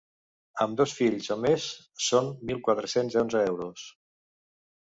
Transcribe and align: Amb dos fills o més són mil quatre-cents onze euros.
Amb 0.63 0.79
dos 0.79 0.95
fills 0.99 1.27
o 1.35 1.37
més 1.43 1.67
són 2.05 2.31
mil 2.51 2.65
quatre-cents 2.69 3.19
onze 3.25 3.47
euros. 3.53 3.85